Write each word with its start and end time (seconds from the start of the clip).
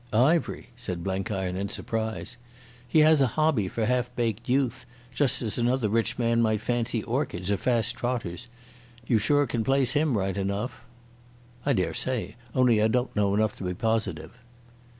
"Ivery," 0.13 0.69
said 0.75 1.03
Blenkiron 1.03 1.55
in 1.55 1.69
surprise. 1.69 2.37
"He 2.87 3.01
has 3.01 3.21
a 3.21 3.27
hobby 3.37 3.67
for 3.67 3.85
half 3.85 4.09
baked 4.15 4.49
youth, 4.49 4.83
just 5.13 5.43
as 5.43 5.59
another 5.59 5.89
rich 5.89 6.17
man 6.17 6.41
might 6.41 6.61
fancy 6.61 7.03
orchids 7.03 7.51
or 7.51 7.57
fast 7.57 7.93
trotters. 7.97 8.47
You 9.05 9.19
sure 9.19 9.45
can 9.45 9.63
place 9.63 9.91
him 9.91 10.17
right 10.17 10.35
enough." 10.35 10.81
"I 11.67 11.73
dare 11.73 11.93
say. 11.93 12.35
Only 12.55 12.81
I 12.81 12.87
don't 12.87 13.15
know 13.15 13.35
enough 13.35 13.55
to 13.57 13.63
be 13.63 13.75
positive." 13.75 14.39